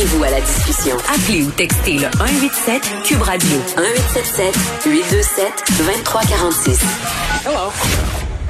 Joignez-vous 0.00 0.24
à 0.24 0.30
la 0.30 0.40
discussion. 0.40 0.96
Appelez 1.12 1.42
ou 1.44 1.50
textez 1.50 1.94
le 1.94 2.08
187 2.16 3.04
Cube 3.04 3.20
Radio 3.20 3.58
1877 3.76 4.86
827 4.86 5.44
2346. 5.76 7.44
Hello. 7.44 7.68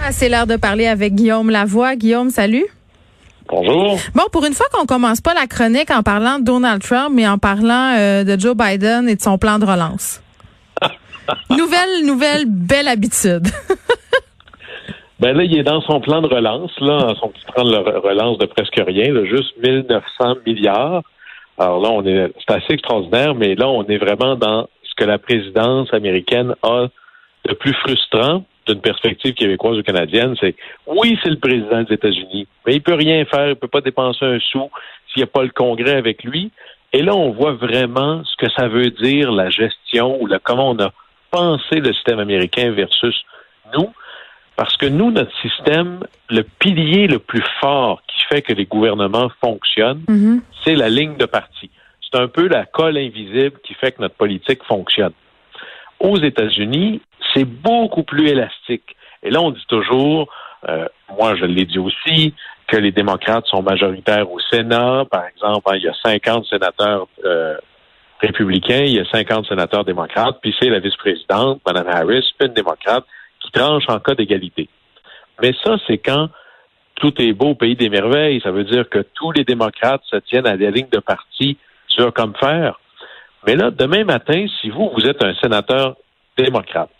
Ah, 0.01 0.13
c'est 0.13 0.29
l'heure 0.29 0.47
de 0.47 0.55
parler 0.55 0.87
avec 0.87 1.15
Guillaume 1.17 1.51
Lavoie. 1.51 1.97
Guillaume, 1.97 2.31
salut. 2.31 2.67
Bonjour. 3.49 3.99
Bon, 4.15 4.23
pour 4.31 4.45
une 4.45 4.53
fois 4.53 4.67
qu'on 4.73 4.87
commence 4.87 5.21
pas 5.21 5.35
la 5.35 5.49
chronique 5.49 5.91
en 5.91 6.05
parlant 6.05 6.39
de 6.39 6.45
Donald 6.45 6.83
Trump, 6.83 7.11
mais 7.13 7.27
en 7.27 7.39
parlant 7.39 7.97
euh, 7.99 8.23
de 8.23 8.39
Joe 8.39 8.55
Biden 8.55 9.09
et 9.09 9.17
de 9.17 9.21
son 9.21 9.37
plan 9.37 9.59
de 9.59 9.65
relance. 9.65 10.23
nouvelle, 11.51 12.07
nouvelle, 12.07 12.45
belle 12.47 12.87
habitude. 12.87 13.49
ben 15.19 15.37
là, 15.37 15.43
il 15.43 15.59
est 15.59 15.65
dans 15.65 15.81
son 15.81 16.01
plan 16.01 16.23
de 16.23 16.29
relance, 16.29 16.71
là, 16.79 17.13
son 17.19 17.31
petit 17.31 17.45
plan 17.53 17.65
de 17.65 17.77
relance 17.77 18.39
de 18.39 18.47
presque 18.47 18.81
rien, 18.87 19.13
là, 19.13 19.25
juste 19.25 19.57
1900 19.61 20.37
milliards. 20.47 21.03
Alors 21.61 21.83
là, 21.83 21.91
on 21.91 22.03
est, 22.07 22.33
c'est 22.39 22.55
assez 22.55 22.73
extraordinaire, 22.73 23.35
mais 23.35 23.55
là, 23.55 23.69
on 23.69 23.85
est 23.85 23.99
vraiment 23.99 24.35
dans 24.35 24.67
ce 24.83 24.95
que 24.97 25.05
la 25.05 25.19
présidence 25.19 25.93
américaine 25.93 26.55
a 26.63 26.87
de 27.45 27.53
plus 27.53 27.75
frustrant 27.75 28.45
d'une 28.67 28.81
perspective 28.81 29.35
québécoise 29.35 29.77
ou 29.77 29.83
canadienne, 29.83 30.35
c'est 30.41 30.55
oui, 30.87 31.19
c'est 31.23 31.29
le 31.29 31.39
président 31.39 31.83
des 31.83 31.95
États-Unis, 31.95 32.47
mais 32.67 32.77
il 32.77 32.83
peut 32.83 32.95
rien 32.95 33.27
faire, 33.27 33.51
il 33.51 33.57
peut 33.57 33.69
pas 33.69 33.83
dépenser 33.83 34.25
un 34.25 34.39
sou 34.39 34.71
s'il 35.09 35.19
n'y 35.19 35.25
a 35.25 35.27
pas 35.27 35.43
le 35.43 35.51
Congrès 35.51 35.97
avec 35.97 36.25
lui. 36.25 36.51
Et 36.95 37.03
là, 37.03 37.15
on 37.15 37.31
voit 37.33 37.53
vraiment 37.53 38.23
ce 38.25 38.37
que 38.37 38.51
ça 38.53 38.69
veut 38.69 38.91
dire 38.91 39.31
la 39.31 39.51
gestion 39.51 40.21
ou 40.21 40.27
la, 40.27 40.39
comment 40.39 40.71
on 40.71 40.79
a 40.79 40.93
pensé 41.31 41.77
le 41.77 41.93
système 41.93 42.21
américain 42.21 42.71
versus 42.71 43.23
nous. 43.77 43.93
Parce 44.61 44.77
que 44.77 44.85
nous, 44.85 45.11
notre 45.11 45.35
système, 45.41 46.01
le 46.29 46.43
pilier 46.43 47.07
le 47.07 47.19
plus 47.19 47.43
fort 47.63 48.03
qui 48.07 48.21
fait 48.29 48.43
que 48.43 48.53
les 48.53 48.67
gouvernements 48.67 49.31
fonctionnent, 49.43 50.03
mm-hmm. 50.07 50.41
c'est 50.63 50.75
la 50.75 50.91
ligne 50.91 51.17
de 51.17 51.25
parti. 51.25 51.71
C'est 52.03 52.21
un 52.21 52.29
peu 52.29 52.47
la 52.47 52.67
colle 52.67 52.99
invisible 52.99 53.59
qui 53.65 53.73
fait 53.73 53.93
que 53.93 54.03
notre 54.03 54.17
politique 54.17 54.63
fonctionne. 54.65 55.15
Aux 55.99 56.19
États-Unis, 56.19 57.01
c'est 57.33 57.47
beaucoup 57.47 58.03
plus 58.03 58.29
élastique. 58.29 58.97
Et 59.23 59.31
là, 59.31 59.41
on 59.41 59.51
dit 59.51 59.65
toujours, 59.67 60.31
euh, 60.69 60.87
moi 61.19 61.37
je 61.37 61.47
l'ai 61.47 61.65
dit 61.65 61.79
aussi, 61.79 62.35
que 62.69 62.77
les 62.77 62.93
démocrates 62.93 63.47
sont 63.47 63.63
majoritaires 63.63 64.31
au 64.31 64.41
Sénat. 64.53 65.07
Par 65.11 65.25
exemple, 65.25 65.71
hein, 65.71 65.77
il 65.77 65.85
y 65.85 65.89
a 65.89 65.95
50 66.05 66.45
sénateurs 66.45 67.09
euh, 67.25 67.57
républicains, 68.21 68.83
il 68.85 68.93
y 68.93 69.01
a 69.01 69.07
50 69.11 69.47
sénateurs 69.47 69.87
démocrates, 69.87 70.37
puis 70.43 70.55
c'est 70.61 70.69
la 70.69 70.81
vice-présidente, 70.81 71.63
Mme 71.67 71.89
Harris, 71.89 72.27
une 72.43 72.53
démocrate, 72.53 73.07
qui 73.41 73.51
tranche 73.51 73.85
en 73.89 73.99
cas 74.01 74.15
d'égalité. 74.15 74.69
Mais 75.43 75.53
ça, 75.65 75.77
c'est 75.87 75.99
quand 75.99 76.29
tout 76.97 77.21
est 77.21 77.33
beau 77.33 77.51
au 77.51 77.55
pays 77.55 77.77
des 77.77 77.89
merveilles. 77.89 78.41
Ça 78.43 78.51
veut 78.51 78.65
dire 78.65 78.89
que 78.89 79.01
tous 79.15 79.33
les 79.33 79.45
démocrates 79.45 80.03
se 80.05 80.17
tiennent 80.17 80.47
à 80.47 80.57
des 80.57 80.71
lignes 80.71 80.91
de 80.93 81.01
parti 81.01 81.57
sur 81.89 82.13
comme 82.13 82.35
faire. 82.37 82.79
Mais 83.47 83.57
là, 83.57 83.71
demain 83.71 84.05
matin, 84.05 84.47
si 84.61 84.69
vous, 84.69 84.91
vous 84.95 85.07
êtes 85.07 85.25
un 85.25 85.35
sénateur 85.37 85.97
démocrate, 86.37 86.91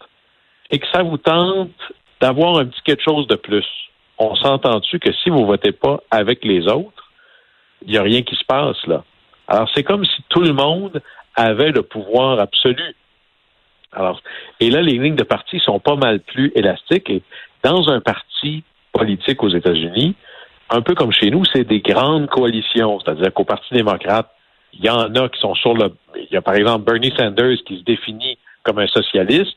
et 0.71 0.79
que 0.79 0.87
ça 0.93 1.03
vous 1.03 1.19
tente 1.19 1.71
d'avoir 2.21 2.59
un 2.59 2.67
petit 2.67 2.81
quelque 2.83 3.03
chose 3.03 3.27
de 3.27 3.37
plus, 3.37 3.67
on 4.19 4.35
s'entend-tu 4.37 4.99
que 4.99 5.13
si 5.13 5.31
vous 5.31 5.47
votez 5.47 5.73
pas 5.73 6.01
avec 6.11 6.45
les 6.45 6.67
autres, 6.67 7.11
il 7.83 7.93
n'y 7.93 7.99
a 7.99 8.03
rien 8.03 8.23
qui 8.23 8.37
se 8.37 8.45
passe 8.45 8.87
là? 8.87 9.05
Alors, 9.49 9.69
c'est 9.75 9.83
comme 9.83 10.05
si 10.05 10.23
tout 10.29 10.43
le 10.43 10.53
monde 10.53 11.03
avait 11.35 11.73
le 11.73 11.83
pouvoir 11.83 12.39
absolu. 12.39 12.95
Alors, 13.93 14.21
et 14.61 14.71
là, 14.71 14.83
les 14.83 14.99
lignes 14.99 15.17
de 15.17 15.25
parti 15.25 15.59
sont 15.61 15.81
pas 15.81 15.97
mal 15.97 16.21
plus 16.21 16.53
élastiques. 16.55 17.11
Et 17.11 17.23
dans 17.63 17.89
un 17.89 18.01
parti 18.01 18.63
politique 18.93 19.43
aux 19.43 19.49
États-Unis, 19.49 20.15
un 20.71 20.83
peu 20.83 20.95
comme 20.95 21.13
chez 21.13 21.31
nous, 21.31 21.45
c'est 21.53 21.65
des 21.65 21.81
grandes 21.81 22.29
coalitions. 22.29 23.01
C'est-à-dire 23.01 23.33
qu'au 23.35 23.45
Parti 23.45 23.75
démocrate, 23.75 24.31
il 24.73 24.85
y 24.85 24.91
en 24.91 25.15
a 25.15 25.29
qui 25.29 25.41
sont 25.41 25.55
sur 25.57 25.75
le. 25.75 25.93
Il 26.15 26.33
y 26.33 26.37
a 26.37 26.43
par 26.43 26.55
exemple 26.55 26.85
Bernie 26.85 27.13
Sanders 27.17 27.59
qui 27.67 27.79
se 27.79 27.83
définit 27.83 28.39
comme 28.63 28.79
un 28.79 28.87
socialiste. 28.87 29.57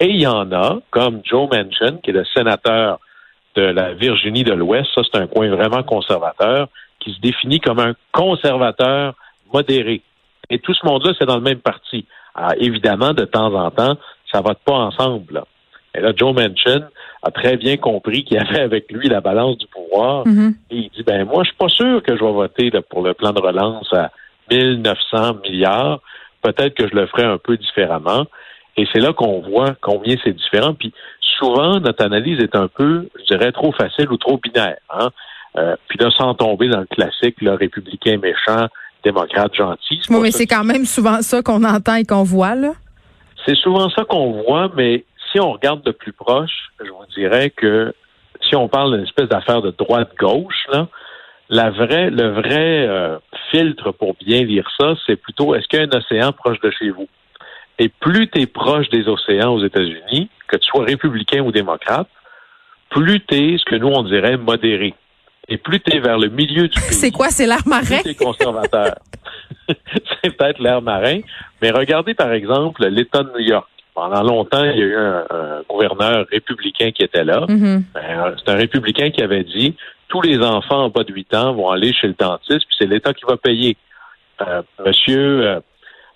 Et 0.00 0.06
il 0.06 0.20
y 0.20 0.26
en 0.26 0.50
a, 0.52 0.78
comme 0.90 1.20
Joe 1.22 1.48
Manchin, 1.50 1.98
qui 2.02 2.10
est 2.10 2.14
le 2.14 2.24
sénateur 2.24 2.98
de 3.54 3.62
la 3.62 3.92
Virginie 3.94 4.42
de 4.42 4.52
l'Ouest, 4.52 4.88
ça 4.94 5.02
c'est 5.04 5.20
un 5.20 5.28
coin 5.28 5.48
vraiment 5.50 5.84
conservateur, 5.84 6.68
qui 6.98 7.12
se 7.12 7.20
définit 7.20 7.60
comme 7.60 7.78
un 7.78 7.94
conservateur 8.10 9.14
modéré. 9.52 10.02
Et 10.50 10.58
tout 10.58 10.74
ce 10.74 10.84
monde-là, 10.84 11.12
c'est 11.18 11.26
dans 11.26 11.36
le 11.36 11.42
même 11.42 11.60
parti. 11.60 12.06
Alors, 12.34 12.54
évidemment, 12.58 13.12
de 13.12 13.24
temps 13.24 13.54
en 13.54 13.70
temps, 13.70 13.96
ça 14.32 14.40
va 14.40 14.54
pas 14.54 14.74
ensemble. 14.74 15.42
Et 15.94 16.00
là, 16.00 16.12
Joe 16.16 16.34
Manchin 16.34 16.88
a 17.22 17.30
très 17.30 17.56
bien 17.56 17.76
compris 17.76 18.24
qu'il 18.24 18.36
y 18.36 18.40
avait 18.40 18.60
avec 18.60 18.90
lui 18.90 19.08
la 19.08 19.20
balance 19.20 19.58
du 19.58 19.66
pouvoir. 19.68 20.26
Mm-hmm. 20.26 20.54
Et 20.70 20.76
il 20.76 20.90
dit, 20.90 21.02
ben 21.04 21.24
moi, 21.24 21.44
je 21.44 21.50
suis 21.50 21.56
pas 21.56 21.68
sûr 21.68 22.02
que 22.02 22.16
je 22.16 22.24
vais 22.24 22.32
voter 22.32 22.70
pour 22.90 23.02
le 23.02 23.14
plan 23.14 23.32
de 23.32 23.40
relance 23.40 23.92
à 23.92 24.10
1900 24.50 25.36
milliards. 25.44 26.00
Peut-être 26.42 26.74
que 26.74 26.88
je 26.88 26.94
le 26.94 27.06
ferai 27.06 27.24
un 27.24 27.38
peu 27.38 27.56
différemment. 27.56 28.26
Et 28.76 28.86
c'est 28.92 29.00
là 29.00 29.12
qu'on 29.12 29.40
voit 29.40 29.74
combien 29.80 30.16
c'est 30.24 30.32
différent. 30.32 30.74
Puis 30.74 30.92
souvent, 31.38 31.78
notre 31.78 32.04
analyse 32.04 32.40
est 32.40 32.56
un 32.56 32.68
peu, 32.68 33.08
je 33.18 33.34
dirais, 33.34 33.52
trop 33.52 33.72
facile 33.72 34.10
ou 34.10 34.16
trop 34.16 34.38
binaire. 34.38 34.78
Hein? 34.90 35.08
Euh, 35.56 35.76
puis 35.88 35.98
là, 36.00 36.10
sans 36.10 36.34
tomber 36.34 36.68
dans 36.68 36.80
le 36.80 36.86
classique, 36.86 37.40
le 37.40 37.52
républicain 37.52 38.18
méchant, 38.18 38.66
démocrate 39.04 39.54
gentil. 39.54 40.00
Oui, 40.10 40.18
mais 40.22 40.30
c'est 40.30 40.46
quand 40.46 40.64
même 40.64 40.84
souvent 40.84 41.22
ça 41.22 41.42
qu'on 41.42 41.62
entend 41.64 41.96
et 41.96 42.04
qu'on 42.04 42.22
voit, 42.22 42.54
là. 42.54 42.72
C'est 43.46 43.56
souvent 43.56 43.90
ça 43.90 44.04
qu'on 44.04 44.42
voit, 44.42 44.70
mais 44.74 45.04
si 45.30 45.40
on 45.40 45.52
regarde 45.52 45.82
de 45.82 45.90
plus 45.90 46.12
proche, 46.12 46.70
je 46.82 46.90
vous 46.90 47.06
dirais 47.14 47.50
que 47.50 47.92
si 48.48 48.56
on 48.56 48.68
parle 48.68 48.94
d'une 48.96 49.04
espèce 49.04 49.28
d'affaire 49.28 49.62
de 49.62 49.70
droite-gauche, 49.70 50.66
là, 50.72 50.88
la 51.50 51.70
vraie, 51.70 52.10
le 52.10 52.32
vrai 52.32 52.86
euh, 52.86 53.18
filtre 53.50 53.92
pour 53.92 54.14
bien 54.14 54.44
lire 54.44 54.68
ça, 54.78 54.94
c'est 55.06 55.16
plutôt 55.16 55.54
est-ce 55.54 55.68
qu'il 55.68 55.78
y 55.78 55.82
a 55.82 55.86
un 55.86 55.98
océan 55.98 56.32
proche 56.32 56.60
de 56.60 56.70
chez 56.70 56.90
vous? 56.90 57.08
Et 57.78 57.88
plus 57.88 58.28
tu 58.28 58.40
es 58.40 58.46
proche 58.46 58.88
des 58.88 59.08
océans 59.08 59.52
aux 59.52 59.64
États-Unis, 59.64 60.30
que 60.48 60.56
tu 60.56 60.66
sois 60.68 60.84
républicain 60.84 61.42
ou 61.42 61.52
démocrate, 61.52 62.08
plus 62.90 63.20
tu 63.26 63.34
es 63.34 63.58
ce 63.58 63.64
que 63.64 63.76
nous, 63.76 63.88
on 63.88 64.02
dirait 64.02 64.36
modéré. 64.36 64.94
Et 65.48 65.58
plus 65.58 65.80
tu 65.80 65.96
es 65.96 66.00
vers 66.00 66.18
le 66.18 66.28
milieu 66.28 66.68
du 66.68 66.80
pays. 66.80 66.94
C'est 66.94 67.10
quoi, 67.10 67.28
c'est 67.28 67.46
l'air 67.46 67.66
marin? 67.66 68.00
C'est 68.02 68.14
conservateur. 68.14 68.94
c'est 69.68 70.36
peut-être 70.36 70.58
l'air 70.60 70.80
marin. 70.82 71.20
Mais 71.60 71.70
regardez, 71.70 72.14
par 72.14 72.32
exemple, 72.32 72.86
l'État 72.86 73.22
de 73.22 73.30
New 73.32 73.46
York. 73.46 73.68
Pendant 73.94 74.22
longtemps, 74.22 74.64
il 74.64 74.76
y 74.76 74.82
a 74.82 74.86
eu 74.86 74.96
un, 74.96 75.62
gouverneur 75.68 76.26
républicain 76.30 76.90
qui 76.90 77.02
était 77.02 77.22
là. 77.22 77.46
Mm-hmm. 77.46 77.82
Ben, 77.94 78.34
c'est 78.38 78.50
un 78.50 78.56
républicain 78.56 79.10
qui 79.10 79.22
avait 79.22 79.44
dit 79.44 79.76
tous 80.08 80.20
les 80.20 80.38
enfants 80.38 80.84
en 80.84 80.88
bas 80.88 81.04
de 81.04 81.12
8 81.12 81.34
ans 81.34 81.54
vont 81.54 81.70
aller 81.70 81.92
chez 81.92 82.08
le 82.08 82.14
dentiste, 82.14 82.66
puis 82.66 82.76
c'est 82.78 82.86
l'État 82.86 83.12
qui 83.12 83.24
va 83.24 83.36
payer. 83.36 83.76
Euh, 84.40 84.62
monsieur 84.84 85.46
euh, 85.46 85.60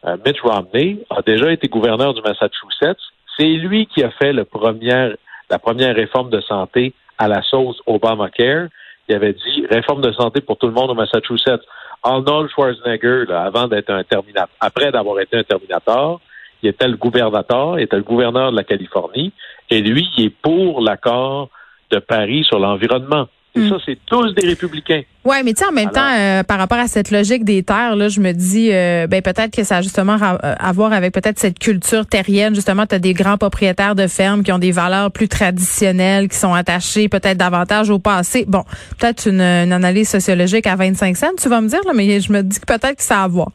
euh, 0.04 0.16
Mitt 0.24 0.40
Romney 0.40 0.98
a 1.10 1.22
déjà 1.22 1.52
été 1.52 1.68
gouverneur 1.68 2.14
du 2.14 2.22
Massachusetts. 2.22 3.00
C'est 3.36 3.48
lui 3.48 3.86
qui 3.86 4.02
a 4.02 4.10
fait 4.10 4.32
le 4.32 4.44
premier, 4.44 5.14
la 5.50 5.58
première 5.58 5.94
réforme 5.94 6.30
de 6.30 6.40
santé 6.40 6.94
à 7.16 7.28
la 7.28 7.42
sauce 7.42 7.80
Obamacare. 7.86 8.68
Il 9.08 9.14
avait 9.14 9.32
dit 9.32 9.66
réforme 9.70 10.02
de 10.02 10.12
santé 10.12 10.40
pour 10.40 10.58
tout 10.58 10.66
le 10.66 10.72
monde 10.72 10.90
au 10.90 10.94
Massachusetts. 10.94 11.62
Arnold 12.02 12.50
Schwarzenegger, 12.50 13.24
avant 13.32 13.66
d'être 13.66 13.90
un 13.90 14.04
terminateur, 14.04 14.54
après 14.60 14.92
d'avoir 14.92 15.18
été 15.20 15.36
un 15.36 15.42
terminateur, 15.42 16.20
il 16.62 16.68
était 16.68 16.88
le 16.88 16.96
gouvernateur, 16.96 17.78
il 17.78 17.84
était 17.84 17.96
le 17.96 18.02
gouverneur 18.02 18.52
de 18.52 18.56
la 18.56 18.64
Californie, 18.64 19.32
et 19.70 19.80
lui, 19.80 20.08
il 20.16 20.26
est 20.26 20.30
pour 20.30 20.80
l'accord 20.80 21.50
de 21.90 21.98
Paris 21.98 22.44
sur 22.44 22.58
l'environnement. 22.58 23.28
Et 23.54 23.60
hmm. 23.60 23.68
ça, 23.70 23.76
c'est 23.84 23.98
tous 24.06 24.34
des 24.34 24.46
républicains. 24.46 25.02
Oui, 25.28 25.36
mais 25.44 25.52
tu 25.52 25.62
sais, 25.62 25.68
en 25.68 25.72
même 25.72 25.90
temps, 25.90 26.10
euh, 26.18 26.42
par 26.42 26.56
rapport 26.56 26.78
à 26.78 26.86
cette 26.86 27.10
logique 27.10 27.44
des 27.44 27.62
terres, 27.62 27.96
là, 27.96 28.08
je 28.08 28.18
me 28.18 28.32
dis, 28.32 28.70
euh, 28.72 29.06
ben 29.06 29.20
peut-être 29.20 29.54
que 29.54 29.62
ça 29.62 29.76
a 29.76 29.82
justement 29.82 30.14
euh, 30.14 30.54
à 30.58 30.72
voir 30.72 30.94
avec 30.94 31.12
peut-être 31.12 31.38
cette 31.38 31.58
culture 31.58 32.06
terrienne. 32.06 32.54
Justement, 32.54 32.86
tu 32.86 32.94
as 32.94 32.98
des 32.98 33.12
grands 33.12 33.36
propriétaires 33.36 33.94
de 33.94 34.06
fermes 34.06 34.42
qui 34.42 34.52
ont 34.52 34.58
des 34.58 34.72
valeurs 34.72 35.12
plus 35.12 35.28
traditionnelles, 35.28 36.28
qui 36.28 36.36
sont 36.38 36.54
attachés 36.54 37.10
peut-être 37.10 37.36
davantage 37.36 37.90
au 37.90 37.98
passé. 37.98 38.46
Bon, 38.48 38.64
peut-être 38.98 39.28
une, 39.28 39.42
analyse 39.42 40.08
sociologique 40.08 40.66
à 40.66 40.76
25 40.76 41.14
cents, 41.14 41.26
tu 41.38 41.50
vas 41.50 41.60
me 41.60 41.68
dire, 41.68 41.80
là, 41.84 41.92
mais 41.94 42.20
je 42.20 42.32
me 42.32 42.42
dis 42.42 42.58
que 42.58 42.64
peut-être 42.64 42.96
que 42.96 43.02
ça 43.02 43.20
a 43.20 43.24
à 43.24 43.28
voir. 43.28 43.48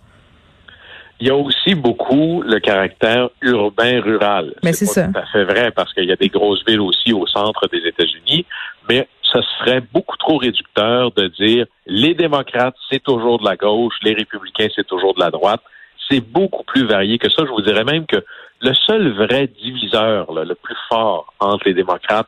Il 1.20 1.28
y 1.28 1.32
a 1.32 1.36
aussi 1.36 1.74
beaucoup 1.74 2.44
le 2.44 2.60
caractère 2.60 3.30
urbain-rural. 3.42 4.54
Mais 4.64 4.74
c'est 4.74 4.86
ça. 4.86 5.08
Fait 5.32 5.44
vrai 5.44 5.72
parce 5.72 5.92
qu'il 5.96 6.06
y 6.06 6.12
a 6.12 6.18
des 6.18 6.30
grosses 6.30 6.64
villes 6.68 6.82
aussi 6.82 7.14
au 7.14 7.26
centre 7.26 7.68
des 7.72 7.80
États-Unis, 7.88 8.46
mais 8.88 9.08
ce 9.34 9.42
serait 9.42 9.82
beaucoup 9.82 10.18
trop 10.18 10.38
réducteur 10.38 11.12
de 11.12 11.28
dire 11.28 11.66
les 11.88 12.14
démocrates, 12.14 12.76
c'est 12.92 13.02
toujours 13.02 13.40
de 13.40 13.46
la 13.46 13.56
gauche, 13.56 13.96
les 14.04 14.14
républicains, 14.14 14.68
c'est 14.76 14.86
toujours 14.86 15.14
de 15.16 15.20
la 15.20 15.32
droite. 15.32 15.62
C'est 16.10 16.22
beaucoup 16.22 16.64
plus 16.64 16.86
varié 16.86 17.18
que 17.18 17.30
ça. 17.30 17.44
Je 17.46 17.50
vous 17.50 17.62
dirais 17.62 17.84
même 17.84 18.06
que 18.06 18.24
le 18.62 18.74
seul 18.74 19.12
vrai 19.14 19.48
diviseur, 19.48 20.32
le 20.34 20.54
plus 20.56 20.76
fort 20.90 21.34
entre 21.40 21.68
les 21.68 21.74
démocrates 21.74 22.28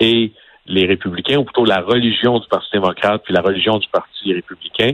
et 0.00 0.32
les 0.66 0.86
républicains, 0.86 1.38
ou 1.38 1.44
plutôt 1.44 1.64
la 1.64 1.80
religion 1.80 2.38
du 2.38 2.46
Parti 2.48 2.68
démocrate 2.72 3.22
puis 3.24 3.34
la 3.34 3.40
religion 3.40 3.78
du 3.78 3.88
Parti 3.88 4.32
républicain, 4.32 4.92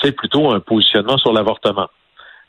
c'est 0.00 0.12
plutôt 0.12 0.50
un 0.50 0.60
positionnement 0.60 1.18
sur 1.18 1.32
l'avortement. 1.32 1.88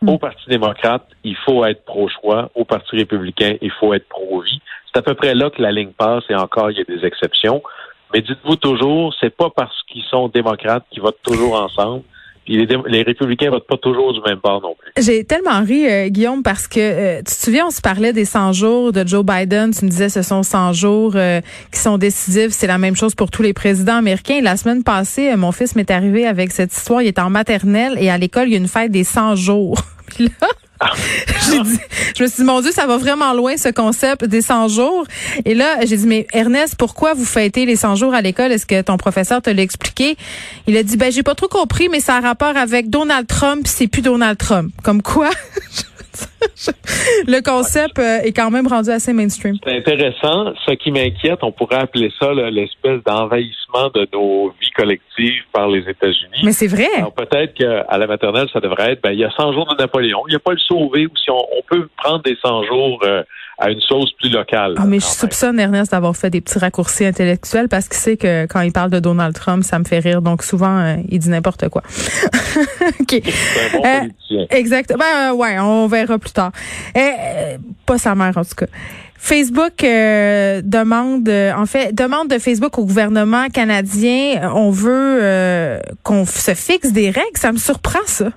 Hmm. 0.02 0.10
Au 0.10 0.18
Parti 0.18 0.44
démocrate, 0.48 1.08
il 1.24 1.36
faut 1.36 1.66
être 1.66 1.84
pro-choix. 1.86 2.52
Au 2.56 2.66
Parti 2.66 2.98
républicain, 2.98 3.56
il 3.62 3.72
faut 3.72 3.94
être 3.94 4.08
pro-vie. 4.08 4.62
C'est 4.88 5.00
à 5.00 5.02
peu 5.02 5.16
près 5.16 5.34
là 5.34 5.50
que 5.50 5.62
la 5.62 5.72
ligne 5.72 5.92
passe 5.92 6.24
et 6.30 6.36
encore, 6.36 6.72
il 6.72 6.78
y 6.78 6.82
a 6.82 6.84
des 6.84 7.06
exceptions. 7.06 7.64
Mais 8.14 8.22
dites-vous 8.22 8.58
toujours, 8.58 9.14
c'est 9.20 9.36
pas 9.36 9.50
parce 9.50 9.76
qu'ils 9.92 10.04
sont 10.04 10.28
démocrates 10.28 10.86
qu'ils 10.92 11.02
votent 11.02 11.22
toujours 11.24 11.56
ensemble. 11.56 12.04
Puis 12.46 12.58
les, 12.58 12.78
les, 12.88 13.04
républicains 13.04 13.50
votent 13.50 13.68
pas 13.68 13.78
toujours 13.78 14.14
du 14.14 14.20
même 14.28 14.40
bord 14.44 14.62
non 14.62 14.76
plus. 14.78 14.92
J'ai 15.02 15.24
tellement 15.24 15.64
ri, 15.64 15.90
euh, 15.90 16.10
Guillaume, 16.10 16.44
parce 16.44 16.68
que 16.68 16.80
euh, 16.80 17.18
tu 17.20 17.24
te 17.24 17.32
souviens, 17.32 17.68
on 17.68 17.72
se 17.72 17.80
parlait 17.80 18.12
des 18.12 18.26
100 18.26 18.52
jours 18.52 18.92
de 18.92 19.08
Joe 19.08 19.26
Biden. 19.26 19.72
Tu 19.72 19.86
me 19.86 19.90
disais 19.90 20.10
ce 20.10 20.22
sont 20.22 20.44
100 20.44 20.74
jours 20.74 21.14
euh, 21.16 21.40
qui 21.72 21.80
sont 21.80 21.98
décisifs. 21.98 22.52
C'est 22.52 22.68
la 22.68 22.78
même 22.78 22.98
chose 22.98 23.16
pour 23.16 23.32
tous 23.32 23.44
les 23.44 23.54
présidents 23.54 23.96
américains. 23.96 24.42
La 24.42 24.58
semaine 24.58 24.84
passée, 24.84 25.34
mon 25.38 25.54
fils 25.54 25.76
m'est 25.78 25.90
arrivé 25.90 26.28
avec 26.28 26.52
cette 26.52 26.74
histoire. 26.74 27.02
Il 27.02 27.08
est 27.08 27.20
en 27.20 27.30
maternelle 27.30 27.98
et 27.98 28.10
à 28.10 28.18
l'école, 28.18 28.50
il 28.50 28.52
y 28.52 28.56
a 28.56 28.60
une 28.60 28.68
fête 28.68 28.92
des 28.92 29.06
100 29.06 29.36
jours. 29.38 29.78
Là, 30.20 30.48
je 32.16 32.24
me 32.24 32.28
suis 32.28 32.38
dit, 32.38 32.44
mon 32.44 32.62
Dieu, 32.62 32.72
ça 32.72 32.86
va 32.86 32.98
vraiment 32.98 33.34
loin 33.34 33.58
ce 33.58 33.70
concept 33.70 34.26
des 34.26 34.42
100 34.42 34.68
jours. 34.70 35.06
Et 35.46 35.54
là, 35.54 35.86
j'ai 35.86 35.98
dit, 35.98 36.08
mais 36.08 36.28
Ernest, 36.34 36.76
pourquoi 36.78 37.14
vous 37.14 37.26
fêtez 37.26 37.66
les 37.66 37.76
100 37.76 37.96
jours 37.96 38.14
à 38.14 38.22
l'école? 38.22 38.52
Est-ce 38.52 38.66
que 38.66 38.82
ton 38.82 38.98
professeur 38.98 39.42
te 39.42 39.50
l'a 39.50 39.62
expliqué? 39.62 40.18
Il 40.68 40.78
a 40.78 40.84
dit, 40.84 40.98
ben, 40.98 41.12
j'ai 41.12 41.24
pas 41.24 41.36
trop 41.36 41.48
compris, 41.48 41.90
mais 41.90 42.00
ça 42.00 42.16
a 42.16 42.20
rapport 42.20 42.56
avec 42.58 42.90
Donald 42.90 43.28
Trump, 43.28 43.66
c'est 43.68 43.88
plus 43.88 44.02
Donald 44.02 44.38
Trump. 44.38 44.72
Comme 44.84 45.02
quoi? 45.02 45.30
le 47.28 47.42
concept 47.42 48.00
euh, 48.00 48.20
est 48.22 48.34
quand 48.34 48.52
même 48.52 48.68
rendu 48.68 48.90
assez 48.90 49.14
mainstream. 49.14 49.56
C'est 49.64 49.78
intéressant. 49.78 50.54
Ce 50.66 50.74
qui 50.74 50.92
m'inquiète, 50.92 51.40
on 51.42 51.52
pourrait 51.52 51.78
appeler 51.78 52.12
ça 52.20 52.32
l'espèce 52.34 53.04
d'envahissement 53.04 53.90
de 53.94 54.08
nos 54.14 54.54
vies 54.62 54.72
collectives 54.72 55.44
par 55.52 55.68
les 55.70 55.82
États-Unis. 55.90 56.42
Mais 56.44 56.52
c'est 56.52 56.68
vrai. 56.68 56.88
peut-être 57.16 57.54
qu'à 57.54 57.98
la 57.98 58.08
maternelle, 58.08 58.48
ça 58.54 58.60
devrait 58.60 58.94
être, 58.94 59.02
ben, 59.02 59.12
il 59.12 59.20
y 59.20 59.26
a 59.26 59.32
100 59.32 59.54
jours 59.54 59.68
de 59.68 59.76
Napoléon. 59.76 60.24
Il 60.28 60.32
n'y 60.32 60.36
a 60.36 60.40
pas 60.40 60.54
le 60.54 60.60
sauver 60.60 61.06
ou 61.08 61.16
si 61.18 61.30
on, 61.30 61.44
peut 61.68 61.88
prendre 61.98 62.24
des 62.24 62.38
100 62.42 62.64
jours 62.64 63.00
euh, 63.04 63.24
à 63.58 63.70
une 63.70 63.80
sauce 63.82 64.12
plus 64.20 64.30
locale. 64.30 64.76
Ah, 64.78 64.86
mais 64.86 65.00
je 65.00 65.06
soupçonne 65.06 65.60
Ernest 65.60 65.92
d'avoir 65.92 66.16
fait 66.16 66.30
des 66.30 66.42
petits 66.42 66.60
raccourcis 66.60 67.06
intellectuels 67.06 67.70
parce 67.70 67.88
qu'il 67.88 67.98
sait 67.98 68.18
que 68.18 68.46
quand 68.48 68.62
il 68.62 68.72
parle 68.72 68.92
de 68.92 69.00
Donald 69.00 69.36
Trump, 69.36 69.64
ça 69.64 69.80
me 69.80 69.84
fait 69.84 70.00
rire. 70.00 70.22
Donc 70.22 70.44
souvent, 70.44 70.80
euh, 70.80 70.96
il 71.10 71.20
dit 71.20 71.30
n'importe 71.30 71.70
quoi. 71.70 71.84
OK. 73.00 73.22
C'est 73.24 73.76
un 73.76 73.78
bon 73.78 73.82
politicien. 73.82 74.46
Exact. 74.50 74.94
Ben, 74.98 75.34
ouais, 75.34 75.60
on 75.60 75.88
verra 75.88 76.18
plus 76.18 76.34
tard. 76.34 76.52
Eh, 76.96 77.58
pas 77.86 77.98
sa 77.98 78.16
mère, 78.16 78.38
en 78.38 78.44
tout 78.44 78.56
cas. 78.56 78.68
Facebook 79.24 79.86
euh, 79.86 80.62
demande, 80.62 81.30
euh, 81.30 81.54
en 81.56 81.66
fait, 81.66 81.96
demande 81.96 82.28
de 82.28 82.40
Facebook 82.40 82.78
au 82.78 82.84
gouvernement 82.84 83.48
canadien, 83.48 84.52
on 84.54 84.70
veut 84.70 85.20
euh, 85.22 85.80
qu'on 86.04 86.26
se 86.26 86.54
fixe 86.54 86.92
des 86.92 87.10
règles. 87.10 87.38
Ça 87.38 87.54
me 87.54 87.58
surprend, 87.58 88.06
ça. 88.06 88.32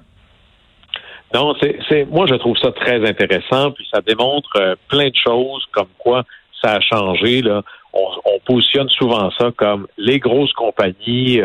Non, 1.35 1.55
c'est, 1.61 2.05
moi 2.11 2.27
je 2.29 2.35
trouve 2.35 2.57
ça 2.59 2.73
très 2.73 3.07
intéressant, 3.07 3.73
puis 3.73 3.87
ça 3.93 4.01
démontre 4.01 4.77
plein 4.89 5.09
de 5.09 5.17
choses, 5.17 5.65
comme 5.73 5.89
quoi 5.99 6.25
ça 6.63 6.75
a 6.75 6.81
changé. 6.81 7.43
Là. 7.43 7.63
On, 7.93 8.07
on 8.25 8.39
positionne 8.45 8.89
souvent 8.89 9.31
ça 9.39 9.51
comme 9.57 9.87
les 9.99 10.19
grosses 10.19 10.53
compagnies 10.53 11.41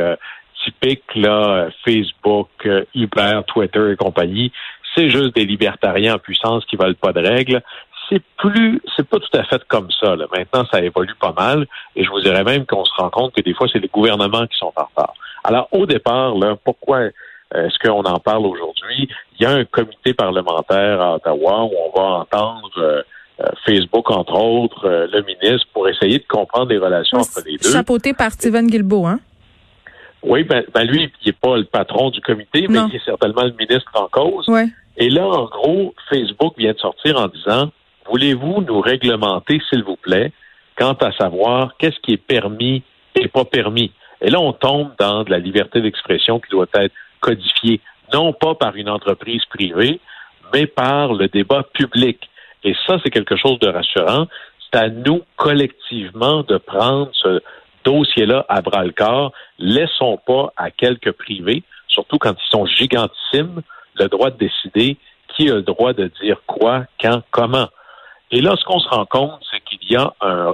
typiques, 0.64 1.16
là, 1.16 1.70
Facebook, 1.84 2.50
Uber, 2.94 3.42
Twitter 3.48 3.92
et 3.92 3.96
compagnie 3.96 4.52
c'est 4.96 5.10
juste 5.10 5.36
des 5.36 5.46
libertariens 5.46 6.16
en 6.16 6.20
puissance 6.20 6.66
qui 6.66 6.76
veulent 6.76 6.96
pas 6.96 7.14
de 7.14 7.22
règles. 7.22 7.62
C'est 8.10 8.22
plus, 8.38 8.82
c'est 8.96 9.08
pas 9.08 9.20
tout 9.20 9.38
à 9.38 9.44
fait 9.44 9.64
comme 9.68 9.90
ça. 9.92 10.16
Là. 10.16 10.26
Maintenant, 10.36 10.66
ça 10.72 10.82
évolue 10.82 11.16
pas 11.16 11.34
mal, 11.34 11.66
et 11.96 12.04
je 12.04 12.10
vous 12.10 12.20
dirais 12.20 12.44
même 12.44 12.66
qu'on 12.66 12.84
se 12.84 12.94
rend 12.98 13.10
compte 13.10 13.34
que 13.34 13.42
des 13.42 13.54
fois, 13.54 13.68
c'est 13.72 13.80
les 13.80 13.88
gouvernements 13.88 14.46
qui 14.48 14.58
sont 14.58 14.74
en 14.76 14.84
retard. 14.84 15.14
Alors, 15.44 15.70
au 15.72 15.86
départ, 15.86 16.36
là, 16.36 16.56
pourquoi 16.64 16.98
euh, 16.98 17.12
est-ce 17.56 17.78
qu'on 17.80 18.04
en 18.04 18.20
parle 18.20 18.46
aujourd'hui? 18.46 19.10
Il 19.40 19.44
y 19.44 19.46
a 19.46 19.52
un 19.52 19.66
comité 19.66 20.14
parlementaire 20.14 21.02
à 21.02 21.16
Ottawa 21.16 21.66
où 21.66 21.72
on 21.88 22.00
va 22.00 22.08
entendre 22.20 22.72
euh, 22.78 23.02
euh, 23.42 23.46
Facebook, 23.66 24.10
entre 24.12 24.36
autres, 24.36 24.88
le 24.88 25.22
ministre, 25.24 25.68
pour 25.74 25.88
essayer 25.90 26.20
de 26.20 26.26
comprendre 26.28 26.70
les 26.70 26.78
relations 26.78 27.18
entre 27.20 27.42
les 27.46 27.58
deux. 27.58 27.72
Chapeauté 27.72 28.14
par 28.14 28.32
Steven 28.32 28.68
Guilbeault, 28.68 29.06
hein? 29.06 29.20
Oui, 30.24 30.44
ben, 30.44 30.64
ben 30.74 30.84
lui, 30.84 31.12
il 31.24 31.28
n'est 31.28 31.34
pas 31.34 31.58
le 31.58 31.64
patron 31.64 32.12
du 32.12 32.22
comité, 32.22 32.68
mais 32.70 32.80
il 32.90 32.96
est 32.96 33.06
certainement 33.06 33.44
le 33.44 33.54
ministre 33.54 33.92
en 33.96 34.08
cause. 34.08 34.48
Ouais. 34.48 34.68
Et 34.98 35.10
là, 35.10 35.26
en 35.26 35.46
gros, 35.46 35.96
Facebook 36.10 36.54
vient 36.58 36.74
de 36.74 36.78
sortir 36.78 37.18
en 37.18 37.28
disant 37.28 37.72
Voulez-vous 38.10 38.62
nous 38.62 38.82
réglementer, 38.82 39.60
s'il 39.70 39.84
vous 39.84 39.96
plaît, 39.96 40.32
quant 40.78 40.94
à 40.94 41.12
savoir 41.14 41.76
qu'est-ce 41.80 42.00
qui 42.02 42.14
est 42.14 42.18
permis 42.18 42.84
et 43.16 43.28
pas 43.28 43.46
permis? 43.46 43.92
Et 44.22 44.30
là, 44.30 44.40
on 44.40 44.54
tombe 44.54 44.92
dans 45.00 45.24
de 45.24 45.32
la 45.32 45.40
liberté 45.40 45.82
d'expression 45.82 46.40
qui 46.40 46.50
doit 46.52 46.68
être 46.76 46.94
codifiée, 47.22 47.80
non 48.14 48.34
pas 48.34 48.56
par 48.56 48.76
une 48.76 48.90
entreprise 48.90 49.46
privée, 49.46 50.02
mais 50.54 50.68
par 50.68 51.14
le 51.14 51.28
débat 51.28 51.64
public. 51.74 52.30
Et 52.64 52.76
ça, 52.86 52.98
c'est 53.04 53.10
quelque 53.10 53.38
chose 53.38 53.58
de 53.60 53.70
rassurant. 53.70 54.28
C'est 54.60 54.80
à 54.80 54.90
nous, 54.90 55.24
collectivement, 55.38 56.44
de 56.44 56.58
prendre 56.58 57.10
ce 57.14 57.42
dossier-là 57.86 58.46
à 58.50 58.62
bras-le-corps. 58.62 59.32
Laissons 59.58 60.20
pas 60.26 60.52
à 60.58 60.70
quelques 60.72 61.14
privés, 61.14 61.64
surtout 61.88 62.18
quand 62.18 62.34
ils 62.34 62.52
sont 62.52 62.66
gigantissimes, 62.66 63.62
le 63.96 64.08
droit 64.08 64.30
de 64.30 64.38
décider 64.38 64.98
qui 65.36 65.50
a 65.50 65.56
le 65.56 65.62
droit 65.62 65.94
de 65.94 66.12
dire 66.22 66.42
quoi, 66.46 66.86
quand, 67.00 67.22
comment. 67.32 67.68
Et 68.32 68.42
là, 68.42 68.56
ce 68.58 68.64
qu'on 68.66 68.80
se 68.80 68.90
rend 68.90 69.06
compte, 69.06 69.42
c'est 69.50 69.62
qu'il 69.62 69.80
y 69.90 69.96
a 69.96 70.14
un, 70.22 70.54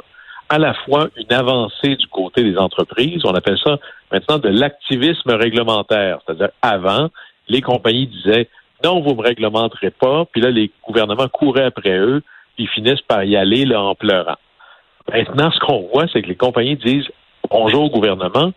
à 0.50 0.58
la 0.58 0.74
fois 0.74 1.10
une 1.18 1.32
avancée 1.34 1.96
du 1.96 2.08
côté 2.08 2.44
des 2.44 2.58
entreprises, 2.58 3.22
on 3.26 3.34
appelle 3.34 3.58
ça 3.64 3.78
maintenant 4.12 4.38
de 4.38 4.50
l'activisme 4.50 5.32
réglementaire. 5.32 6.20
C'est-à-dire, 6.26 6.50
avant, 6.62 7.10
les 7.48 7.62
compagnies 7.62 8.08
disaient 8.08 8.48
non, 8.84 9.02
vous 9.02 9.12
ne 9.12 9.16
me 9.16 9.22
réglementerez 9.24 9.92
pas, 9.92 10.26
puis 10.32 10.42
là, 10.42 10.52
les 10.52 10.72
gouvernements 10.86 11.28
couraient 11.28 11.66
après 11.66 11.98
eux, 11.98 12.22
puis 12.56 12.66
ils 12.66 12.70
finissent 12.70 13.02
par 13.02 13.24
y 13.24 13.36
aller 13.36 13.66
là, 13.66 13.82
en 13.82 13.96
pleurant. 13.96 14.38
Maintenant, 15.12 15.52
ce 15.52 15.60
qu'on 15.60 15.88
voit, 15.94 16.06
c'est 16.12 16.22
que 16.22 16.28
les 16.28 16.36
compagnies 16.36 16.76
disent 16.76 17.08
bonjour 17.50 17.86
au 17.86 17.90
gouvernement, 17.90 18.52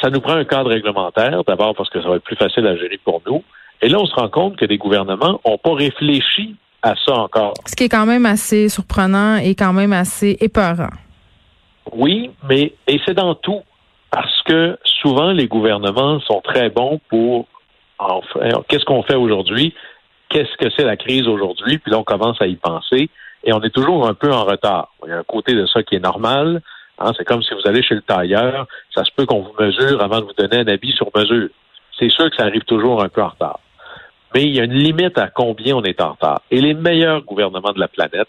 ça 0.00 0.10
nous 0.10 0.20
prend 0.20 0.34
un 0.34 0.44
cadre 0.44 0.70
réglementaire, 0.70 1.42
d'abord 1.44 1.74
parce 1.74 1.88
que 1.88 2.02
ça 2.02 2.08
va 2.08 2.16
être 2.16 2.24
plus 2.24 2.36
facile 2.36 2.66
à 2.66 2.76
gérer 2.76 2.98
pour 3.02 3.22
nous, 3.26 3.42
et 3.82 3.88
là, 3.88 3.98
on 3.98 4.06
se 4.06 4.14
rend 4.14 4.28
compte 4.28 4.56
que 4.56 4.64
des 4.64 4.78
gouvernements 4.78 5.40
n'ont 5.46 5.58
pas 5.58 5.74
réfléchi 5.74 6.56
à 6.82 6.94
ça 7.04 7.14
encore. 7.14 7.54
Ce 7.66 7.74
qui 7.74 7.84
est 7.84 7.88
quand 7.88 8.06
même 8.06 8.26
assez 8.26 8.68
surprenant 8.68 9.36
et 9.36 9.54
quand 9.54 9.72
même 9.72 9.92
assez 9.92 10.36
épeurant. 10.40 10.90
Oui, 11.92 12.30
mais 12.48 12.72
et 12.86 13.00
c'est 13.04 13.14
dans 13.14 13.34
tout. 13.34 13.62
Parce 14.10 14.42
que 14.42 14.78
souvent, 14.84 15.32
les 15.32 15.46
gouvernements 15.46 16.20
sont 16.20 16.40
très 16.40 16.70
bons 16.70 17.00
pour 17.08 17.46
enfin, 17.98 18.50
qu'est-ce 18.68 18.84
qu'on 18.84 19.02
fait 19.02 19.16
aujourd'hui? 19.16 19.74
Qu'est-ce 20.28 20.56
que 20.56 20.70
c'est 20.76 20.84
la 20.84 20.96
crise 20.96 21.26
aujourd'hui? 21.28 21.78
Puis 21.78 21.90
là, 21.90 21.98
on 21.98 22.04
commence 22.04 22.40
à 22.40 22.46
y 22.46 22.56
penser 22.56 23.10
et 23.44 23.52
on 23.52 23.60
est 23.62 23.74
toujours 23.74 24.08
un 24.08 24.14
peu 24.14 24.32
en 24.32 24.44
retard. 24.44 24.88
Il 25.04 25.10
y 25.10 25.12
a 25.12 25.18
un 25.18 25.24
côté 25.24 25.54
de 25.54 25.66
ça 25.66 25.82
qui 25.82 25.96
est 25.96 26.00
normal. 26.00 26.62
Hein, 26.98 27.12
c'est 27.16 27.24
comme 27.24 27.42
si 27.42 27.52
vous 27.52 27.68
allez 27.68 27.82
chez 27.82 27.94
le 27.94 28.00
tailleur, 28.00 28.66
ça 28.94 29.04
se 29.04 29.10
peut 29.14 29.26
qu'on 29.26 29.40
vous 29.40 29.54
mesure 29.60 30.02
avant 30.02 30.20
de 30.20 30.24
vous 30.24 30.32
donner 30.32 30.58
un 30.58 30.68
habit 30.72 30.92
sur 30.92 31.10
mesure. 31.14 31.48
C'est 31.98 32.10
sûr 32.10 32.30
que 32.30 32.36
ça 32.36 32.44
arrive 32.44 32.64
toujours 32.64 33.02
un 33.02 33.08
peu 33.08 33.22
en 33.22 33.28
retard 33.28 33.60
mais 34.36 34.44
il 34.44 34.54
y 34.54 34.60
a 34.60 34.64
une 34.64 34.74
limite 34.74 35.16
à 35.16 35.28
combien 35.28 35.76
on 35.76 35.82
est 35.82 35.98
en 35.98 36.12
retard. 36.12 36.42
Et 36.50 36.60
les 36.60 36.74
meilleurs 36.74 37.22
gouvernements 37.22 37.72
de 37.72 37.80
la 37.80 37.88
planète 37.88 38.28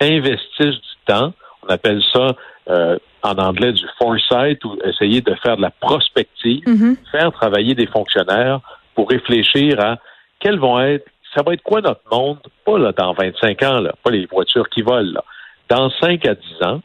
investissent 0.00 0.80
du 0.80 0.96
temps, 1.06 1.32
on 1.62 1.68
appelle 1.68 2.02
ça 2.12 2.34
euh, 2.68 2.98
en 3.22 3.34
anglais 3.38 3.72
du 3.72 3.84
foresight, 3.98 4.64
ou 4.64 4.76
essayer 4.84 5.20
de 5.20 5.34
faire 5.36 5.56
de 5.56 5.62
la 5.62 5.70
prospective, 5.70 6.64
mm-hmm. 6.64 6.96
faire 7.10 7.32
travailler 7.32 7.74
des 7.74 7.86
fonctionnaires 7.86 8.60
pour 8.94 9.10
réfléchir 9.10 9.78
à 9.80 9.98
quels 10.40 10.58
vont 10.58 10.80
être, 10.80 11.06
ça 11.34 11.42
va 11.42 11.54
être 11.54 11.62
quoi 11.62 11.80
notre 11.80 12.02
monde, 12.10 12.38
pas 12.64 12.78
là, 12.78 12.92
dans 12.92 13.12
25 13.12 13.62
ans, 13.62 13.80
là, 13.80 13.92
pas 14.02 14.10
les 14.10 14.26
voitures 14.26 14.68
qui 14.68 14.82
volent, 14.82 15.12
là, 15.12 15.24
dans 15.68 15.90
5 15.90 16.24
à 16.26 16.34
10 16.34 16.62
ans, 16.62 16.80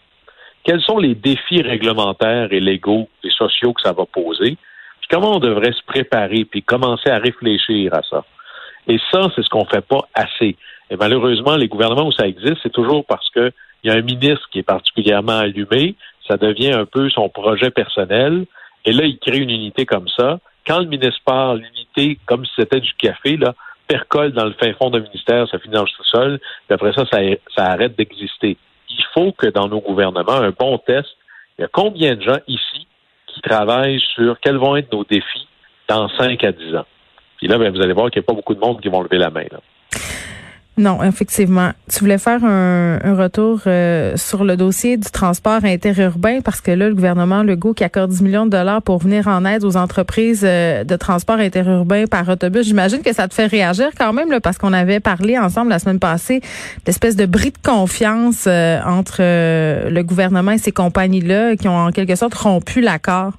quels 0.64 0.82
sont 0.82 1.00
les 1.00 1.16
défis 1.16 1.62
réglementaires 1.62 2.52
et 2.52 2.60
légaux 2.60 3.10
et 3.24 3.30
sociaux 3.30 3.74
que 3.74 3.82
ça 3.82 3.94
va 3.94 4.06
poser, 4.06 4.58
puis 5.00 5.08
comment 5.10 5.36
on 5.36 5.40
devrait 5.40 5.74
se 5.74 5.84
préparer, 5.86 6.46
puis 6.46 6.62
commencer 6.62 7.10
à 7.10 7.18
réfléchir 7.18 7.94
à 7.94 8.02
ça? 8.08 8.24
Et 8.88 8.98
ça, 9.12 9.30
c'est 9.36 9.44
ce 9.44 9.50
qu'on 9.50 9.66
fait 9.66 9.86
pas 9.86 10.02
assez. 10.14 10.56
Et 10.90 10.96
malheureusement, 10.98 11.56
les 11.56 11.68
gouvernements 11.68 12.08
où 12.08 12.12
ça 12.12 12.28
existe, 12.28 12.58
c'est 12.64 12.72
toujours 12.72 13.06
parce 13.06 13.30
qu'il 13.30 13.52
y 13.84 13.90
a 13.90 13.94
un 13.94 14.02
ministre 14.02 14.48
qui 14.52 14.60
est 14.60 14.64
particulièrement 14.64 15.38
allumé, 15.38 15.96
ça 16.28 16.38
devient 16.38 16.74
un 16.74 16.86
peu 16.86 17.10
son 17.10 17.30
projet 17.30 17.72
personnel, 17.72 18.46
et 18.86 18.92
là, 18.92 19.06
il 19.06 19.20
crée 19.20 19.38
une 19.38 19.50
unité 19.50 19.86
comme 19.86 20.08
ça. 20.18 20.40
Quand 20.66 20.80
le 20.80 20.88
ministre 20.88 21.22
parle, 21.26 21.60
l'unité, 21.60 22.20
comme 22.26 22.46
si 22.46 22.52
c'était 22.58 22.80
du 22.80 22.94
café, 22.94 23.38
là, 23.38 23.54
percole 23.88 24.32
dans 24.32 24.46
le 24.46 24.54
fin 24.54 24.74
fond 24.74 24.90
d'un 24.90 25.02
ministère, 25.02 25.48
ça 25.50 25.60
finance 25.60 25.90
tout 25.96 26.04
seul, 26.06 26.40
puis 26.40 26.74
après 26.74 26.94
ça, 26.94 27.06
ça, 27.12 27.20
ça 27.56 27.66
arrête 27.66 27.98
d'exister. 27.98 28.58
Il 28.90 29.06
faut 29.14 29.32
que 29.32 29.48
dans 29.48 29.68
nos 29.68 29.82
gouvernements, 29.82 30.34
un 30.34 30.52
bon 30.52 30.78
test, 30.78 31.10
il 31.58 31.62
y 31.62 31.66
a 31.66 31.68
combien 31.72 32.16
de 32.16 32.22
gens 32.22 32.40
ici 32.48 32.88
qui 33.28 33.42
travaillent 33.42 34.02
sur 34.16 34.40
quels 34.40 34.58
vont 34.58 34.76
être 34.76 34.92
nos 34.92 35.04
défis 35.04 35.48
dans 35.88 36.10
5 36.10 36.44
à 36.44 36.52
10 36.52 36.76
ans? 36.76 36.86
Puis 37.42 37.48
là, 37.48 37.58
ben, 37.58 37.74
vous 37.74 37.82
allez 37.82 37.94
voir 37.94 38.12
qu'il 38.12 38.22
n'y 38.22 38.26
a 38.26 38.28
pas 38.28 38.36
beaucoup 38.36 38.54
de 38.54 38.60
monde 38.60 38.80
qui 38.80 38.88
vont 38.88 39.02
lever 39.02 39.18
la 39.18 39.32
main. 39.32 39.46
Là. 39.52 39.60
Non, 40.78 41.04
effectivement. 41.04 41.72
Tu 41.90 42.00
voulais 42.00 42.20
faire 42.20 42.46
un, 42.46 43.16
retour 43.16 43.62
euh, 43.68 44.16
sur 44.16 44.44
le 44.44 44.56
dossier 44.56 44.96
du 44.96 45.10
transport 45.10 45.66
interurbain 45.66 46.40
parce 46.42 46.62
que 46.62 46.72
là, 46.72 46.88
le 46.88 46.96
gouvernement 46.96 47.44
Legault 47.44 47.74
qui 47.74 47.84
accorde 47.84 48.12
10 48.12 48.22
millions 48.22 48.46
de 48.46 48.52
dollars 48.52 48.82
pour 48.82 49.00
venir 49.00 49.28
en 49.28 49.44
aide 49.44 49.66
aux 49.66 49.76
entreprises 49.76 50.44
euh, 50.46 50.84
de 50.84 50.96
transport 50.96 51.38
interurbain 51.38 52.06
par 52.06 52.30
autobus. 52.30 52.66
J'imagine 52.66 53.02
que 53.02 53.12
ça 53.12 53.28
te 53.28 53.34
fait 53.34 53.48
réagir 53.48 53.90
quand 53.98 54.14
même 54.14 54.30
là, 54.30 54.40
parce 54.40 54.60
qu'on 54.60 54.72
avait 54.72 55.00
parlé 55.00 55.38
ensemble 55.38 55.72
la 55.72 55.80
semaine 55.80 56.00
passée 56.00 56.42
d'espèce 56.86 57.16
de 57.16 57.26
bris 57.26 57.52
de 57.52 57.58
confiance 57.64 58.46
euh, 58.48 58.80
entre 58.86 59.18
le 59.20 60.02
gouvernement 60.04 60.52
et 60.52 60.60
ces 60.60 60.72
compagnies-là 60.72 61.58
qui 61.58 61.68
ont 61.68 61.78
en 61.78 61.92
quelque 61.92 62.16
sorte 62.16 62.36
rompu 62.36 62.82
l'accord. 62.82 63.34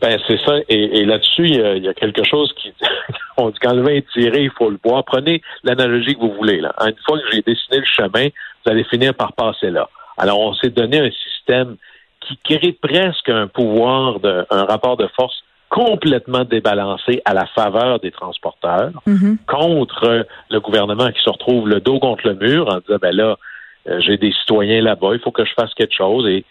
Ben 0.00 0.18
c'est 0.26 0.38
ça. 0.40 0.56
Et, 0.68 1.04
là-dessus, 1.04 1.46
il 1.46 1.84
y, 1.84 1.88
a, 1.88 1.94
quelque 1.94 2.24
chose 2.24 2.52
qui 2.56 2.72
on 3.36 3.50
dit 3.50 3.58
quand 3.60 3.74
le 3.74 3.82
vin 3.82 3.92
est 3.92 4.08
tiré, 4.12 4.44
il 4.44 4.50
faut 4.50 4.70
le 4.70 4.78
boire. 4.82 5.04
Prenez 5.04 5.42
l'analogie 5.62 6.14
que 6.14 6.20
vous 6.20 6.34
voulez. 6.34 6.60
Là. 6.60 6.74
Une 6.80 6.96
fois 7.06 7.18
que 7.18 7.24
j'ai 7.32 7.42
dessiné 7.42 7.78
le 7.78 7.84
chemin, 7.84 8.28
vous 8.64 8.72
allez 8.72 8.84
finir 8.84 9.14
par 9.14 9.32
passer 9.32 9.70
là. 9.70 9.88
Alors, 10.16 10.40
on 10.40 10.54
s'est 10.54 10.70
donné 10.70 10.98
un 11.00 11.10
système 11.10 11.76
qui 12.20 12.38
crée 12.38 12.72
presque 12.72 13.28
un 13.28 13.48
pouvoir, 13.48 14.20
de, 14.20 14.46
un 14.50 14.64
rapport 14.64 14.96
de 14.96 15.08
force 15.08 15.42
complètement 15.68 16.44
débalancé 16.44 17.20
à 17.24 17.34
la 17.34 17.46
faveur 17.46 17.98
des 17.98 18.12
transporteurs 18.12 18.92
mm-hmm. 19.06 19.38
contre 19.46 20.26
le 20.50 20.60
gouvernement 20.60 21.10
qui 21.10 21.20
se 21.22 21.30
retrouve 21.30 21.68
le 21.68 21.80
dos 21.80 21.98
contre 21.98 22.28
le 22.28 22.34
mur 22.34 22.68
en 22.68 22.78
disant 22.78 22.98
ben 23.00 23.14
là, 23.14 23.36
euh, 23.88 24.00
j'ai 24.00 24.16
des 24.16 24.32
citoyens 24.32 24.82
là-bas, 24.82 25.14
il 25.14 25.20
faut 25.20 25.32
que 25.32 25.44
je 25.44 25.52
fasse 25.54 25.74
quelque 25.74 25.94
chose 25.94 26.28
et 26.28 26.44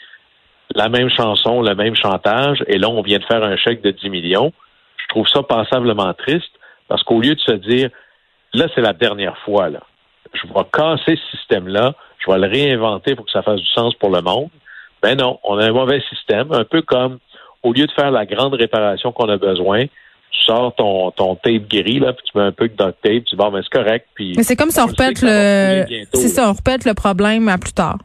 la 0.75 0.89
même 0.89 1.10
chanson, 1.10 1.62
le 1.62 1.75
même 1.75 1.96
chantage, 1.96 2.63
et 2.67 2.77
là, 2.77 2.89
on 2.89 3.01
vient 3.01 3.20
de 3.20 3.25
faire 3.25 3.43
un 3.43 3.55
chèque 3.58 3.82
de 3.82 3.91
10 3.91 4.10
millions. 4.10 4.51
Je 4.98 5.08
trouve 5.10 5.27
ça 5.27 5.43
passablement 5.43 6.13
triste 6.13 6.51
parce 6.88 7.03
qu'au 7.03 7.20
lieu 7.20 7.36
de 7.36 7.39
se 7.39 7.53
dire, 7.53 7.89
là, 8.53 8.67
c'est 8.74 8.82
la 8.82 8.93
dernière 8.93 9.38
fois, 9.39 9.70
là, 9.70 9.82
je 10.34 10.48
vais 10.48 10.65
casser 10.72 11.20
ce 11.32 11.38
système-là, 11.38 11.93
je 12.20 12.32
vais 12.32 12.39
le 12.39 12.48
réinventer 12.48 13.15
pour 13.15 13.25
que 13.25 13.32
ça 13.32 13.41
fasse 13.41 13.60
du 13.60 13.67
sens 13.67 13.93
pour 13.96 14.10
le 14.10 14.22
monde. 14.22 14.50
Ben 15.01 15.17
non, 15.17 15.39
on 15.43 15.58
a 15.58 15.65
un 15.65 15.74
mauvais 15.74 16.01
système, 16.10 16.51
un 16.51 16.63
peu 16.63 16.82
comme 16.82 17.20
au 17.62 17.74
lieu 17.74 17.86
de 17.86 17.91
faire 17.91 18.12
la 18.12 18.25
grande 18.25 18.53
réparation 18.53 19.12
qu'on 19.12 19.29
a 19.29 19.38
besoin, 19.38 19.86
tu 19.86 20.41
sors 20.46 20.74
ton, 20.75 21.12
ton 21.12 21.36
tape 21.36 21.67
gris, 21.70 22.00
là, 22.00 22.13
puis 22.13 22.25
tu 22.32 22.38
mets 22.38 22.46
un 22.46 22.51
peu 22.51 22.67
de 22.67 22.74
duct 22.74 22.98
tape, 23.01 23.24
tu 23.25 23.32
dis, 23.32 23.36
bon, 23.36 23.51
ben, 23.51 23.62
c'est 23.63 23.77
correct. 23.77 24.08
Puis 24.15 24.34
Mais 24.36 24.43
c'est 24.43 24.55
comme 24.55 24.72
si 24.72 24.79
on, 24.79 24.88
répète 24.88 25.22
le, 25.22 25.86
c'est 26.13 26.27
ça, 26.27 26.50
on 26.50 26.53
répète 26.53 26.86
le 26.86 26.93
problème 26.93 27.48
à 27.50 27.58
plus 27.58 27.74
tard. 27.74 27.98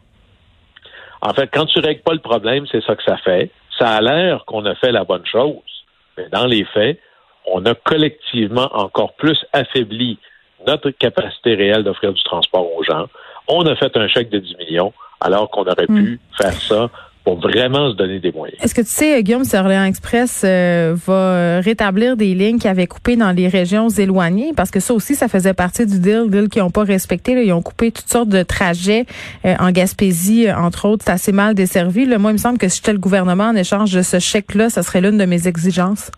En 1.21 1.33
fait, 1.35 1.49
quand 1.53 1.67
tu 1.67 1.81
règles 1.81 2.03
pas 2.03 2.13
le 2.13 2.21
problème, 2.21 2.67
c'est 2.71 2.83
ça 2.85 2.95
que 2.95 3.03
ça 3.03 3.17
fait. 3.19 3.51
Ça 3.79 3.91
a 3.91 4.01
l'air 4.01 4.45
qu'on 4.45 4.65
a 4.67 4.75
fait 4.75 4.93
la 4.93 5.05
bonne 5.05 5.27
chose, 5.27 5.85
mais 6.17 6.29
dans 6.31 6.47
les 6.47 6.65
faits, 6.65 6.99
on 7.47 7.65
a 7.67 7.75
collectivement 7.75 8.69
encore 8.73 9.15
plus 9.15 9.39
affaibli 9.53 10.19
notre 10.67 10.91
capacité 10.91 11.55
réelle 11.55 11.85
d'offrir 11.85 12.13
du 12.13 12.23
transport 12.23 12.75
aux 12.75 12.83
gens. 12.83 13.07
On 13.47 13.65
a 13.67 13.77
fait 13.77 13.97
un 13.97 14.09
chèque 14.09 14.29
de 14.29 14.39
10 14.39 14.57
millions 14.57 14.93
alors 15.21 15.51
qu'on 15.51 15.63
aurait 15.63 15.87
pu 15.87 15.93
hmm. 15.93 16.19
faire 16.37 16.53
ça 16.53 16.91
pour 17.29 17.41
vraiment 17.41 17.91
se 17.91 17.97
donner 17.97 18.21
des 18.21 18.33
moyens. 18.33 18.59
Est-ce 18.63 18.75
que 18.75 18.81
tu 18.81 18.89
sais, 18.89 19.23
Guillaume, 19.23 19.45
si 19.45 19.55
Orléans 19.55 19.85
Express 19.85 20.45
euh, 20.47 20.95
va 20.97 21.61
rétablir 21.61 22.17
des 22.17 22.33
lignes 22.35 22.59
qui 22.59 22.69
avaient 22.69 22.87
coupé 22.87 23.17
dans 23.17 23.33
les 23.33 23.49
régions 23.49 23.91
éloignées? 23.91 24.53
Parce 24.57 24.71
que 24.71 24.81
ça 24.81 24.95
aussi, 24.95 25.15
ça 25.15 25.29
faisait 25.29 25.53
partie 25.53 25.85
du 25.85 26.01
deal, 26.01 26.31
deal 26.31 26.49
qu'ils 26.49 26.63
n'ont 26.63 26.71
pas 26.71 26.85
respecté. 26.85 27.33
Ils 27.33 27.53
ont 27.53 27.61
coupé 27.61 27.93
toutes 27.93 28.09
sortes 28.09 28.31
de 28.31 28.43
trajets 28.43 29.05
euh, 29.45 29.55
en 29.61 29.73
Gaspésie, 29.73 30.51
entre 30.51 30.89
autres. 30.89 31.05
C'est 31.05 31.13
assez 31.13 31.33
mal 31.33 31.55
desservi. 31.55 32.07
Moi, 32.07 32.31
il 32.31 32.33
me 32.33 32.39
semble 32.39 32.57
que 32.57 32.69
si 32.69 32.79
j'étais 32.79 32.95
le 32.95 32.99
gouvernement 32.99 33.49
en 33.49 33.57
échange 33.57 33.93
de 33.93 34.01
ce 34.01 34.19
chèque-là, 34.19 34.71
ça 34.71 34.83
serait 34.83 35.03
l'une 35.03 35.19
de 35.19 35.27
mes 35.27 35.47
exigences. 35.47 36.11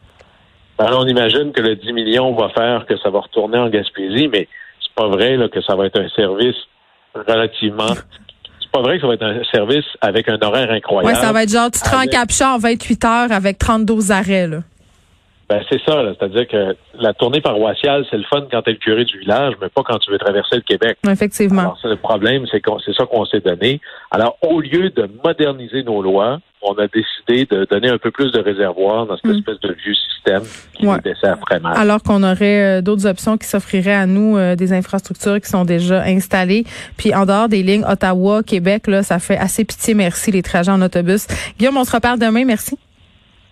Ben, 0.79 0.90
on 0.93 1.09
imagine 1.09 1.50
que 1.50 1.61
le 1.61 1.75
10 1.75 1.93
millions 1.93 2.37
va 2.37 2.50
faire 2.50 2.87
que 2.87 2.97
ça 2.99 3.11
va 3.11 3.19
retourner 3.19 3.59
en 3.59 3.69
Gaspésie, 3.69 4.29
mais 4.29 4.47
c'est 4.81 4.95
pas 4.95 5.09
vrai 5.09 5.37
là, 5.37 5.49
que 5.49 5.61
ça 5.61 5.75
va 5.75 5.87
être 5.87 5.99
un 5.99 6.09
service 6.11 6.57
relativement 7.17 7.95
pas 8.73 8.83
vrai 8.83 8.97
que 8.97 9.03
ça 9.03 9.07
va 9.09 9.15
être 9.15 9.23
un 9.23 9.43
service 9.53 9.85
avec 10.00 10.29
un 10.29 10.39
horaire 10.41 10.71
incroyable. 10.71 11.15
Oui, 11.15 11.21
ça 11.21 11.33
va 11.33 11.43
être 11.43 11.50
genre, 11.50 11.71
tu 11.71 11.81
te 11.81 11.89
rends 11.89 12.07
Capcha 12.07 12.55
en 12.55 12.59
28 12.59 13.05
heures 13.05 13.33
avec 13.33 13.59
32 13.59 14.12
arrêts, 14.12 14.47
là. 14.47 14.59
Ben, 15.50 15.61
c'est 15.69 15.80
ça, 15.85 16.00
c'est-à-dire 16.16 16.47
que 16.47 16.76
la 16.95 17.12
tournée 17.12 17.40
paroissiale, 17.40 18.07
c'est 18.09 18.16
le 18.16 18.23
fun 18.23 18.47
quand 18.49 18.62
tu 18.62 18.71
es 18.71 18.73
le 18.75 18.78
curé 18.78 19.04
du 19.04 19.19
village, 19.19 19.54
mais 19.61 19.69
pas 19.69 19.83
quand 19.83 19.99
tu 19.99 20.12
veux 20.12 20.19
traverser 20.19 20.54
le 20.54 20.62
Québec. 20.62 20.97
Effectivement. 21.09 21.62
Alors, 21.62 21.78
le 21.83 21.97
problème, 21.97 22.45
c'est 22.49 22.62
c'est 22.87 22.95
ça 22.95 23.04
qu'on 23.04 23.25
s'est 23.25 23.40
donné. 23.40 23.80
Alors, 24.12 24.38
au 24.42 24.61
lieu 24.61 24.90
de 24.90 25.11
moderniser 25.25 25.83
nos 25.83 26.02
lois, 26.02 26.38
on 26.62 26.75
a 26.75 26.87
décidé 26.87 27.47
de 27.47 27.66
donner 27.69 27.88
un 27.88 27.99
peu 27.99 28.12
plus 28.12 28.30
de 28.30 28.38
réservoirs 28.38 29.07
dans 29.07 29.16
cette 29.16 29.25
hmm. 29.25 29.38
espèce 29.38 29.59
de 29.59 29.73
vieux 29.85 29.95
système 29.95 30.42
qui 30.75 30.87
nous 30.87 30.99
dessert 31.00 31.38
mal. 31.61 31.76
Alors 31.76 32.00
qu'on 32.04 32.23
aurait 32.23 32.78
euh, 32.78 32.80
d'autres 32.80 33.07
options 33.09 33.37
qui 33.37 33.49
s'offriraient 33.49 33.95
à 33.95 34.07
nous, 34.07 34.37
euh, 34.37 34.54
des 34.54 34.73
infrastructures 34.73 35.40
qui 35.40 35.49
sont 35.49 35.64
déjà 35.64 36.02
installées. 36.02 36.62
Puis 36.97 37.12
en 37.12 37.26
dehors 37.26 37.49
des 37.49 37.64
lignes 37.64 37.85
Ottawa, 37.85 38.45
Québec, 38.45 38.87
là, 38.87 39.02
ça 39.02 39.19
fait 39.19 39.38
assez 39.38 39.64
pitié, 39.64 39.95
merci, 39.95 40.30
les 40.30 40.42
trajets 40.42 40.71
en 40.71 40.80
autobus. 40.80 41.26
Guillaume, 41.59 41.76
on 41.76 41.85
se 41.85 41.92
reparle 41.92 42.21
demain, 42.21 42.45
merci. 42.45 42.78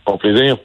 Bon 0.07 0.17
plaisir. 0.17 0.59